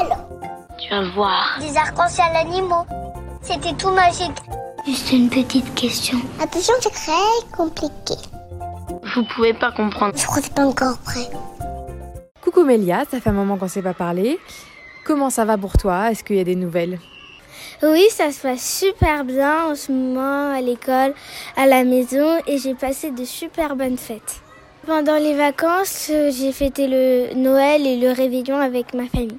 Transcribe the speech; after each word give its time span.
Alors, 0.00 0.18
Tu 0.78 0.90
vas 0.90 1.02
voir. 1.10 1.58
des 1.60 1.76
arcs-en-ciel 1.76 2.34
animaux. 2.36 2.84
C'était 3.42 3.74
tout 3.74 3.90
magique. 3.90 4.36
Juste 4.86 5.12
une 5.12 5.28
petite 5.28 5.74
question. 5.74 6.18
Attention, 6.40 6.74
c'est 6.80 6.90
très 6.90 7.56
compliqué. 7.56 8.14
Vous 9.14 9.24
pouvez 9.34 9.54
pas 9.54 9.72
comprendre. 9.72 10.14
Je 10.16 10.26
crois 10.26 10.38
que 10.38 10.44
c'est 10.44 10.54
pas 10.54 10.66
encore 10.66 10.98
prêt. 10.98 11.28
Coucou 12.42 12.64
Mélia, 12.64 13.04
ça 13.10 13.20
fait 13.20 13.30
un 13.30 13.32
moment 13.32 13.56
qu'on 13.56 13.68
s'est 13.68 13.82
pas 13.82 13.94
parlé. 13.94 14.38
Comment 15.04 15.30
ça 15.30 15.44
va 15.44 15.56
pour 15.56 15.72
toi? 15.76 16.10
Est-ce 16.10 16.22
qu'il 16.24 16.36
y 16.36 16.40
a 16.40 16.44
des 16.44 16.56
nouvelles? 16.56 16.98
Oui, 17.82 18.04
ça 18.10 18.30
se 18.32 18.40
passe 18.40 18.62
super 18.80 19.24
bien 19.24 19.66
en 19.66 19.74
ce 19.74 19.92
moment 19.92 20.52
à 20.54 20.60
l'école, 20.60 21.14
à 21.56 21.66
la 21.66 21.84
maison 21.84 22.38
et 22.46 22.58
j'ai 22.58 22.74
passé 22.74 23.10
de 23.10 23.24
super 23.24 23.76
bonnes 23.76 23.98
fêtes. 23.98 24.40
Pendant 24.86 25.16
les 25.16 25.34
vacances, 25.34 26.08
euh, 26.10 26.30
j'ai 26.30 26.52
fêté 26.52 26.86
le 26.88 27.34
Noël 27.34 27.86
et 27.86 27.96
le 27.98 28.12
réveillon 28.12 28.56
avec 28.58 28.94
ma 28.94 29.06
famille. 29.06 29.36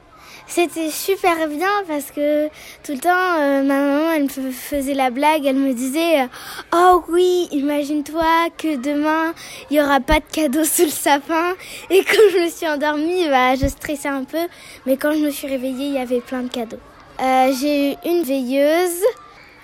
C'était 0.47 0.89
super 0.89 1.47
bien 1.49 1.69
parce 1.87 2.09
que 2.11 2.47
tout 2.81 2.93
le 2.93 2.99
temps, 2.99 3.09
euh, 3.09 3.63
ma 3.63 3.79
maman, 3.79 4.11
elle 4.11 4.23
me 4.23 4.51
faisait 4.51 4.93
la 4.93 5.09
blague, 5.09 5.45
elle 5.45 5.57
me 5.57 5.73
disait 5.73 6.21
euh, 6.21 6.27
Oh 6.73 7.03
oui, 7.09 7.49
imagine-toi 7.51 8.47
que 8.57 8.77
demain, 8.77 9.33
il 9.69 9.73
n'y 9.73 9.81
aura 9.83 9.99
pas 9.99 10.19
de 10.19 10.25
cadeaux 10.31 10.63
sous 10.63 10.85
le 10.85 10.89
sapin. 10.89 11.53
Et 11.89 12.01
quand 12.03 12.21
je 12.31 12.45
me 12.45 12.49
suis 12.49 12.65
endormie, 12.65 13.27
bah, 13.27 13.55
je 13.55 13.67
stressais 13.67 14.07
un 14.07 14.23
peu, 14.23 14.39
mais 14.85 14.95
quand 14.95 15.11
je 15.11 15.19
me 15.19 15.31
suis 15.31 15.47
réveillée, 15.47 15.87
il 15.87 15.93
y 15.93 15.99
avait 15.99 16.21
plein 16.21 16.43
de 16.43 16.49
cadeaux. 16.49 16.79
Euh, 17.19 17.51
j'ai 17.59 17.91
eu 17.91 17.95
une 18.05 18.23
veilleuse, 18.23 19.03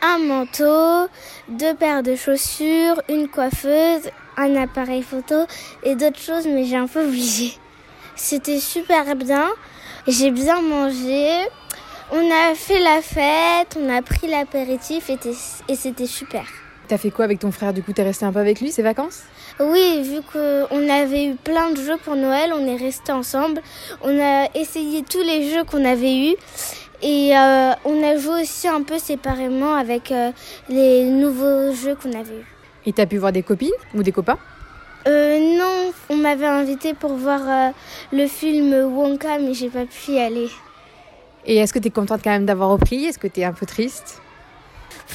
un 0.02 0.18
manteau, 0.18 1.08
deux 1.48 1.74
paires 1.76 2.04
de 2.04 2.16
chaussures, 2.16 3.02
une 3.08 3.30
coiffeuse, 3.30 4.10
un 4.36 4.55
appareil 4.58 5.02
photo 5.02 5.46
et 5.84 5.96
d'autres 5.96 6.20
choses, 6.20 6.46
mais 6.46 6.66
j'ai 6.66 6.76
un 6.76 6.88
peu 6.88 7.05
oublié. 7.05 7.54
C'était 8.16 8.60
super 8.60 9.16
bien. 9.16 9.50
J'ai 10.07 10.31
bien 10.31 10.62
mangé. 10.62 11.30
On 12.12 12.30
a 12.30 12.55
fait 12.55 12.81
la 12.81 13.02
fête, 13.02 13.77
on 13.80 13.89
a 13.89 14.02
pris 14.02 14.27
l'apéritif 14.27 15.10
et, 15.10 15.76
c'était 15.76 16.05
super. 16.05 16.43
T'as 16.90 16.98
fait 16.98 17.10
quoi 17.10 17.23
avec 17.23 17.40
ton 17.40 17.51
frère 17.51 17.73
Du 17.73 17.82
coup, 17.82 17.93
t'es 17.93 18.04
resté 18.04 18.26
un 18.26 18.34
peu 18.34 18.40
avec 18.40 18.60
lui 18.60 18.71
ces 18.71 18.82
vacances? 18.82 19.21
Oui, 19.62 20.01
vu 20.04 20.20
qu'on 20.21 20.90
avait 20.90 21.27
eu 21.27 21.35
plein 21.35 21.71
de 21.71 21.77
jeux 21.77 21.95
pour 22.04 22.18
Noël, 22.18 22.51
on 22.54 22.68
est 22.68 22.76
restés 22.76 23.13
ensemble. 23.13 23.62
On 24.01 24.20
a 24.20 24.49
essayé 24.55 25.04
tous 25.04 25.21
les 25.21 25.49
jeux 25.49 25.63
qu'on 25.63 25.85
avait 25.85 26.32
eus. 26.32 26.35
Et 27.01 27.35
euh, 27.38 27.71
on 27.85 28.04
a 28.04 28.17
joué 28.17 28.41
aussi 28.41 28.67
un 28.67 28.84
peu 28.84 28.99
séparément 28.99 29.73
avec 29.73 30.12
euh, 30.12 30.32
les 30.67 31.05
nouveaux 31.05 31.73
jeux 31.73 31.95
qu'on 31.95 32.12
avait 32.12 32.40
eus. 32.40 32.55
Et 32.85 32.91
t'as 32.91 33.05
pu 33.05 33.17
voir 33.17 33.32
des 33.32 33.43
copines 33.43 33.71
ou 33.95 34.04
des 34.04 34.12
copains? 34.12 34.38
Euh, 35.07 35.57
non, 35.57 35.73
on 36.10 36.16
m'avait 36.18 36.46
invité 36.46 36.94
pour 36.94 37.13
voir 37.13 37.41
euh, 37.48 37.70
le 38.12 38.27
film 38.27 38.74
Wonka, 38.96 39.40
mais 39.40 39.54
j'ai 39.54 39.70
pas 39.70 39.86
pu 39.86 40.12
y 40.12 40.20
aller. 40.20 40.50
Et 41.46 41.58
est-ce 41.58 41.74
que 41.74 41.80
t'es 41.80 41.90
contente 41.90 42.22
quand 42.24 42.30
même 42.32 42.46
d'avoir 42.46 42.70
repris? 42.70 43.05
Est-ce 43.05 43.20
que 43.20 43.27
t'es 43.27 43.44
un 43.44 43.54
peu 43.54 43.66
triste? 43.66 44.22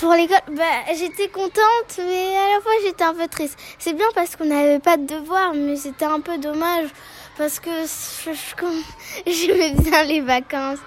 Pour 0.01 0.13
l'école, 0.13 0.37
bah, 0.55 0.63
j'étais 0.97 1.29
contente, 1.29 1.99
mais 1.99 2.37
à 2.37 2.55
la 2.55 2.61
fois 2.63 2.73
j'étais 2.85 3.05
un 3.05 3.15
peu 3.15 3.27
triste. 3.29 3.59
C'est 3.79 3.95
bien 3.95 4.07
parce 4.15 4.37
qu'on 4.37 4.45
n'avait 4.45 4.79
pas 4.79 4.97
de 4.97 5.07
devoirs, 5.07 5.53
mais 5.55 5.77
c'était 5.77 6.05
un 6.05 6.21
peu 6.21 6.37
dommage 6.39 6.89
parce 7.37 7.59
que 7.59 7.71
je- 7.71 8.33
je- 8.33 8.57
comme- 8.61 8.83
j'aimais 9.27 9.73
bien 9.73 10.05
les 10.05 10.21
vacances, 10.21 10.79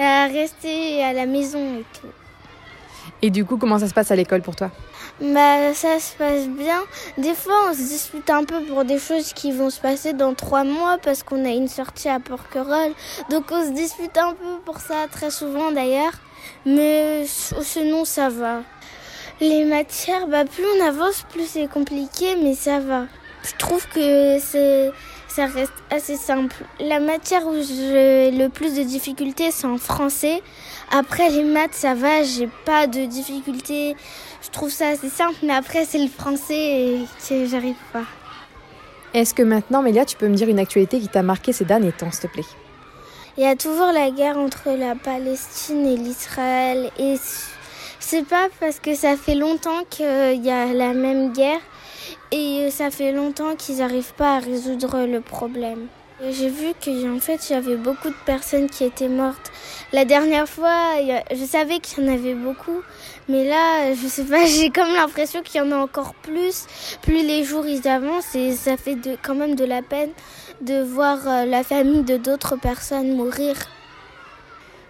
euh, 0.00 0.26
rester 0.32 1.02
à 1.02 1.12
la 1.12 1.26
maison 1.26 1.58
et 1.80 1.84
tout. 2.00 2.06
Et 3.24 3.30
du 3.30 3.46
coup, 3.46 3.56
comment 3.56 3.78
ça 3.78 3.88
se 3.88 3.94
passe 3.94 4.10
à 4.10 4.16
l'école 4.16 4.42
pour 4.42 4.54
toi 4.54 4.70
Bah, 5.18 5.72
ça 5.72 5.98
se 5.98 6.14
passe 6.14 6.46
bien. 6.46 6.82
Des 7.16 7.32
fois, 7.32 7.54
on 7.70 7.72
se 7.72 7.78
dispute 7.78 8.28
un 8.28 8.44
peu 8.44 8.60
pour 8.64 8.84
des 8.84 8.98
choses 8.98 9.32
qui 9.32 9.50
vont 9.50 9.70
se 9.70 9.80
passer 9.80 10.12
dans 10.12 10.34
trois 10.34 10.62
mois 10.62 10.98
parce 11.02 11.22
qu'on 11.22 11.42
a 11.46 11.48
une 11.48 11.68
sortie 11.68 12.10
à 12.10 12.20
Porquerolles. 12.20 12.92
Donc, 13.30 13.44
on 13.50 13.64
se 13.64 13.70
dispute 13.70 14.14
un 14.18 14.34
peu 14.34 14.60
pour 14.66 14.78
ça, 14.78 15.06
très 15.10 15.30
souvent 15.30 15.72
d'ailleurs. 15.72 16.12
Mais 16.66 17.24
sinon, 17.26 18.04
ça 18.04 18.28
va. 18.28 18.60
Les 19.40 19.64
matières, 19.64 20.26
bah, 20.26 20.44
plus 20.44 20.66
on 20.76 20.86
avance, 20.86 21.24
plus 21.30 21.46
c'est 21.46 21.66
compliqué, 21.66 22.36
mais 22.42 22.54
ça 22.54 22.78
va. 22.78 23.06
Je 23.42 23.56
trouve 23.56 23.88
que 23.88 24.38
c'est, 24.38 24.92
ça 25.34 25.46
reste 25.46 25.72
assez 25.90 26.16
simple. 26.16 26.54
La 26.78 27.00
matière 27.00 27.44
où 27.44 27.54
j'ai 27.54 28.30
le 28.30 28.48
plus 28.48 28.74
de 28.76 28.84
difficultés, 28.84 29.50
c'est 29.50 29.66
en 29.66 29.78
français. 29.78 30.42
Après, 30.92 31.28
les 31.28 31.42
maths, 31.42 31.74
ça 31.74 31.94
va, 31.94 32.22
j'ai 32.22 32.48
pas 32.64 32.86
de 32.86 33.04
difficultés. 33.06 33.96
Je 34.42 34.50
trouve 34.50 34.70
ça 34.70 34.88
assez 34.90 35.08
simple, 35.08 35.34
mais 35.42 35.54
après, 35.54 35.86
c'est 35.86 35.98
le 35.98 36.08
français 36.08 36.54
et 36.54 37.06
que 37.28 37.46
j'arrive 37.46 37.74
pas. 37.92 38.04
Est-ce 39.12 39.34
que 39.34 39.42
maintenant, 39.42 39.82
Mélia, 39.82 40.04
tu 40.04 40.16
peux 40.16 40.28
me 40.28 40.36
dire 40.36 40.48
une 40.48 40.60
actualité 40.60 41.00
qui 41.00 41.08
t'a 41.08 41.22
marqué 41.22 41.52
ces 41.52 41.64
derniers 41.64 41.92
temps, 41.92 42.12
s'il 42.12 42.28
te 42.28 42.32
plaît? 42.32 42.44
Il 43.36 43.42
y 43.42 43.46
a 43.46 43.56
toujours 43.56 43.90
la 43.92 44.12
guerre 44.12 44.38
entre 44.38 44.70
la 44.70 44.94
Palestine 44.94 45.84
et 45.84 45.96
l'Israël. 45.96 46.90
Et 46.96 47.16
c'est 47.98 48.24
pas 48.24 48.46
parce 48.60 48.78
que 48.78 48.94
ça 48.94 49.16
fait 49.16 49.34
longtemps 49.34 49.82
qu'il 49.90 50.44
y 50.44 50.50
a 50.50 50.72
la 50.72 50.92
même 50.94 51.32
guerre 51.32 51.60
et 52.34 52.68
ça 52.70 52.90
fait 52.90 53.12
longtemps 53.12 53.54
qu'ils 53.54 53.76
n'arrivent 53.76 54.14
pas 54.14 54.36
à 54.36 54.38
résoudre 54.40 55.06
le 55.06 55.20
problème. 55.20 55.86
J'ai 56.30 56.48
vu 56.48 56.72
qu'en 56.84 57.20
fait, 57.20 57.48
il 57.48 57.52
y 57.52 57.56
avait 57.56 57.76
beaucoup 57.76 58.08
de 58.08 58.16
personnes 58.26 58.68
qui 58.68 58.82
étaient 58.82 59.08
mortes. 59.08 59.52
La 59.92 60.04
dernière 60.04 60.48
fois, 60.48 60.94
je 61.30 61.44
savais 61.44 61.78
qu'il 61.78 62.02
y 62.02 62.08
en 62.08 62.12
avait 62.12 62.34
beaucoup, 62.34 62.82
mais 63.28 63.46
là, 63.46 63.94
je 63.94 64.06
sais 64.08 64.24
pas, 64.24 64.46
j'ai 64.46 64.70
comme 64.70 64.92
l'impression 64.92 65.42
qu'il 65.42 65.60
y 65.60 65.64
en 65.64 65.70
a 65.70 65.76
encore 65.76 66.14
plus. 66.14 66.66
Plus 67.02 67.24
les 67.24 67.44
jours 67.44 67.66
ils 67.66 67.86
avancent 67.86 68.34
et 68.34 68.52
ça 68.52 68.76
fait 68.76 68.96
de, 68.96 69.16
quand 69.22 69.36
même 69.36 69.54
de 69.54 69.64
la 69.64 69.82
peine 69.82 70.10
de 70.60 70.82
voir 70.82 71.18
euh, 71.28 71.44
la 71.44 71.62
famille 71.62 72.02
de 72.02 72.16
d'autres 72.16 72.56
personnes 72.56 73.14
mourir. 73.14 73.54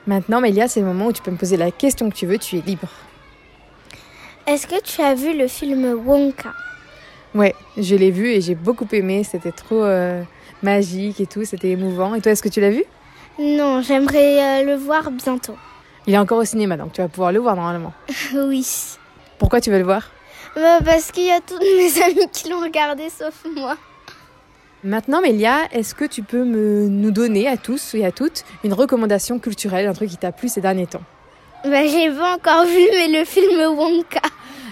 Maintenant, 0.07 0.41
Mélia, 0.41 0.69
c'est 0.69 0.81
le 0.81 0.87
moment 0.87 1.07
où 1.07 1.13
tu 1.13 1.23
peux 1.23 1.31
me 1.31 1.39
poser 1.39 1.59
la 1.59 1.71
question 1.71 2.09
que 2.09 2.15
tu 2.15 2.27
veux, 2.27 2.39
tu 2.39 2.57
es 2.57 2.63
libre. 2.63 2.89
Est-ce 4.47 4.67
que 4.67 4.81
tu 4.83 5.03
as 5.03 5.15
vu 5.15 5.37
le 5.37 5.49
film 5.49 5.95
Wonka? 6.07 6.53
Ouais, 7.35 7.55
je 7.77 7.97
l'ai 7.97 8.13
vu 8.13 8.29
et 8.29 8.41
j'ai 8.41 8.55
beaucoup 8.55 8.87
aimé, 8.93 9.25
c'était 9.25 9.51
trop 9.51 9.83
euh, 9.83 10.23
magique 10.63 11.21
et 11.21 11.27
tout, 11.27 11.45
c'était 11.45 11.71
émouvant. 11.71 12.15
Et 12.15 12.21
toi, 12.21 12.31
est-ce 12.31 12.43
que 12.43 12.49
tu 12.49 12.61
l'as 12.61 12.71
vu? 12.71 12.85
Non, 13.41 13.83
j'aimerais 13.83 14.63
euh, 14.63 14.65
le 14.65 14.75
voir 14.77 15.11
bientôt. 15.11 15.57
Il 16.07 16.15
est 16.15 16.19
encore 16.19 16.39
au 16.39 16.45
cinéma, 16.45 16.77
donc 16.77 16.93
tu 16.93 17.01
vas 17.01 17.09
pouvoir 17.09 17.33
le 17.33 17.41
voir 17.41 17.57
normalement. 17.57 17.93
oui. 18.35 18.65
Pourquoi 19.39 19.61
tu 19.61 19.71
veux 19.71 19.79
le 19.79 19.85
voir? 19.85 20.11
Bah, 20.55 20.79
parce 20.85 21.11
qu'il 21.11 21.25
y 21.25 21.33
a 21.33 21.41
tous 21.41 21.59
mes 21.59 22.03
amis 22.05 22.29
qui 22.33 22.49
l'ont 22.49 22.61
regardé 22.61 23.09
sauf 23.11 23.45
moi. 23.57 23.77
Maintenant, 24.85 25.21
Mélia, 25.21 25.63
est-ce 25.73 25.95
que 25.95 26.05
tu 26.05 26.23
peux 26.23 26.45
me, 26.45 26.87
nous 26.89 27.11
donner 27.11 27.49
à 27.49 27.57
tous 27.57 27.95
et 27.95 28.05
à 28.05 28.13
toutes 28.13 28.45
une 28.63 28.75
recommandation 28.75 29.41
culturelle, 29.41 29.89
un 29.89 29.95
truc 29.95 30.11
qui 30.11 30.19
t'a 30.19 30.31
plu 30.31 30.49
ces 30.49 30.61
derniers 30.61 30.87
temps? 30.87 31.03
Bah, 31.65 31.87
j'ai 31.87 32.11
pas 32.11 32.35
encore 32.37 32.67
vu, 32.67 32.87
mais 32.93 33.09
le 33.19 33.25
film 33.25 33.59
Wonka. 33.77 34.21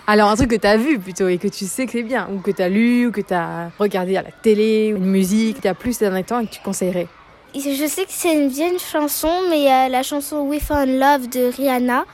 Alors, 0.04 0.30
un 0.30 0.36
truc 0.36 0.50
que 0.50 0.56
t'as 0.56 0.76
vu 0.76 0.98
plutôt 0.98 1.28
et 1.28 1.38
que 1.38 1.46
tu 1.46 1.64
sais 1.64 1.86
que 1.86 1.92
c'est 1.92 2.02
bien, 2.02 2.28
ou 2.32 2.40
que 2.40 2.50
t'as 2.50 2.68
lu, 2.68 3.06
ou 3.06 3.12
que 3.12 3.20
t'as 3.20 3.68
regardé 3.78 4.16
à 4.16 4.22
la 4.22 4.32
télé, 4.32 4.86
une 4.88 5.06
musique 5.06 5.56
qui 5.56 5.62
t'a 5.62 5.74
plu 5.74 5.92
ces 5.92 6.06
derniers 6.06 6.24
temps 6.24 6.40
et 6.40 6.46
que 6.46 6.52
tu 6.52 6.60
conseillerais. 6.60 7.06
Je 7.54 7.86
sais 7.86 8.04
que 8.04 8.10
c'est 8.10 8.34
une 8.34 8.48
vieille 8.48 8.78
chanson, 8.80 9.30
mais 9.48 9.58
il 9.58 9.64
y 9.64 9.68
a 9.68 9.88
la 9.88 10.02
chanson 10.02 10.40
We 10.40 10.60
Found 10.60 10.88
Love 10.88 11.28
de 11.28 11.52
Rihanna. 11.56 12.04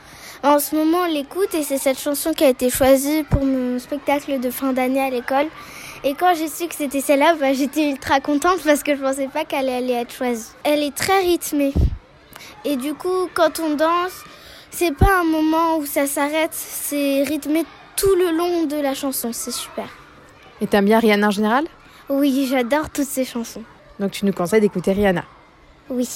En 0.43 0.59
ce 0.59 0.75
moment, 0.75 0.99
on 0.99 1.11
l'écoute 1.11 1.53
et 1.55 1.63
c'est 1.63 1.79
cette 1.79 1.99
chanson 1.99 2.31
qui 2.33 2.43
a 2.43 2.49
été 2.49 2.69
choisie 2.69 3.23
pour 3.23 3.43
mon 3.43 3.79
spectacle 3.79 4.39
de 4.39 4.51
fin 4.51 4.71
d'année 4.71 5.01
à 5.01 5.09
l'école. 5.09 5.47
Et 6.03 6.13
quand 6.13 6.33
j'ai 6.35 6.47
su 6.47 6.67
que 6.67 6.75
c'était 6.75 7.01
celle-là, 7.01 7.35
bah, 7.39 7.53
j'étais 7.53 7.89
ultra 7.89 8.19
contente 8.19 8.59
parce 8.63 8.83
que 8.83 8.95
je 8.95 9.01
pensais 9.01 9.27
pas 9.27 9.45
qu'elle 9.45 9.67
allait 9.67 10.01
être 10.01 10.13
choisie. 10.13 10.49
Elle 10.63 10.83
est 10.83 10.95
très 10.95 11.21
rythmée. 11.21 11.73
Et 12.65 12.75
du 12.75 12.93
coup, 12.93 13.29
quand 13.33 13.59
on 13.59 13.75
danse, 13.75 14.23
c'est 14.71 14.95
pas 14.95 15.19
un 15.19 15.23
moment 15.23 15.77
où 15.77 15.85
ça 15.85 16.07
s'arrête, 16.07 16.53
c'est 16.53 17.23
rythmé 17.23 17.65
tout 17.95 18.15
le 18.15 18.35
long 18.37 18.65
de 18.65 18.77
la 18.77 18.93
chanson. 18.93 19.31
C'est 19.33 19.51
super. 19.51 19.87
Et 20.61 20.67
t'aimes 20.67 20.85
bien 20.85 20.99
Rihanna 20.99 21.27
en 21.27 21.31
général? 21.31 21.65
Oui, 22.09 22.47
j'adore 22.49 22.89
toutes 22.89 23.07
ces 23.07 23.25
chansons. 23.25 23.63
Donc 23.99 24.11
tu 24.11 24.25
nous 24.25 24.33
conseilles 24.33 24.61
d'écouter 24.61 24.93
Rihanna? 24.93 25.23
Oui. 25.89 26.07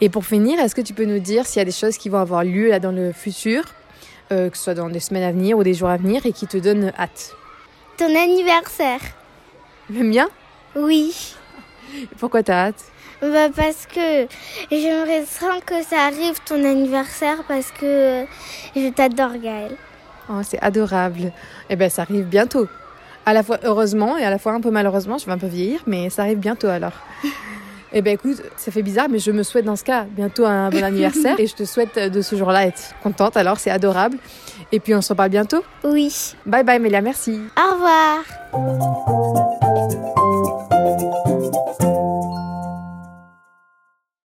Et 0.00 0.08
pour 0.08 0.24
finir, 0.24 0.60
est-ce 0.60 0.74
que 0.74 0.80
tu 0.80 0.94
peux 0.94 1.04
nous 1.04 1.18
dire 1.18 1.46
s'il 1.46 1.58
y 1.58 1.62
a 1.62 1.64
des 1.64 1.72
choses 1.72 1.98
qui 1.98 2.08
vont 2.08 2.18
avoir 2.18 2.44
lieu 2.44 2.68
là 2.68 2.78
dans 2.78 2.92
le 2.92 3.12
futur, 3.12 3.64
euh, 4.30 4.48
que 4.48 4.56
ce 4.56 4.64
soit 4.64 4.74
dans 4.74 4.88
des 4.88 5.00
semaines 5.00 5.24
à 5.24 5.32
venir 5.32 5.58
ou 5.58 5.64
des 5.64 5.74
jours 5.74 5.88
à 5.88 5.96
venir, 5.96 6.24
et 6.24 6.32
qui 6.32 6.46
te 6.46 6.56
donnent 6.56 6.92
hâte? 6.98 7.34
Ton 7.96 8.14
anniversaire 8.14 9.00
Le 9.90 10.04
mien? 10.04 10.28
Oui. 10.76 11.34
Pourquoi 12.18 12.42
t'as 12.42 12.68
hâte? 12.68 12.84
Bah 13.20 13.48
parce 13.54 13.86
que 13.86 14.26
j'aimerais 14.70 15.24
bien 15.40 15.60
que 15.66 15.82
ça 15.82 16.02
arrive 16.06 16.36
ton 16.44 16.64
anniversaire 16.64 17.42
parce 17.48 17.72
que 17.72 18.24
je 18.76 18.88
t'adore 18.90 19.38
Gaël. 19.42 19.76
Oh, 20.30 20.40
c'est 20.42 20.60
adorable. 20.62 21.32
Eh 21.68 21.76
ben, 21.76 21.90
ça 21.90 22.02
arrive 22.02 22.26
bientôt. 22.26 22.68
À 23.26 23.32
la 23.32 23.42
fois 23.42 23.58
heureusement 23.64 24.16
et 24.16 24.24
à 24.24 24.30
la 24.30 24.38
fois 24.38 24.52
un 24.52 24.60
peu 24.60 24.70
malheureusement, 24.70 25.18
je 25.18 25.26
vais 25.26 25.32
un 25.32 25.38
peu 25.38 25.48
vieillir, 25.48 25.80
mais 25.86 26.10
ça 26.10 26.22
arrive 26.22 26.38
bientôt 26.38 26.68
alors. 26.68 26.92
Eh 27.90 28.02
ben 28.02 28.12
écoute, 28.12 28.42
ça 28.58 28.70
fait 28.70 28.82
bizarre, 28.82 29.08
mais 29.08 29.18
je 29.18 29.30
me 29.30 29.42
souhaite 29.42 29.64
dans 29.64 29.74
ce 29.74 29.82
cas 29.82 30.04
bientôt 30.04 30.44
un 30.44 30.68
bon 30.68 30.84
anniversaire 30.84 31.40
et 31.40 31.46
je 31.46 31.54
te 31.54 31.64
souhaite 31.64 31.98
de 31.98 32.20
ce 32.20 32.36
jour-là 32.36 32.66
être 32.66 32.94
contente. 33.02 33.38
Alors 33.38 33.58
c'est 33.58 33.70
adorable. 33.70 34.18
Et 34.72 34.78
puis 34.78 34.94
on 34.94 35.00
se 35.00 35.08
reparle 35.08 35.30
bientôt. 35.30 35.62
Oui. 35.84 36.34
Bye 36.44 36.64
bye 36.64 36.78
Mélia, 36.78 37.00
merci. 37.00 37.40
Au 37.56 37.72
revoir. 37.72 39.36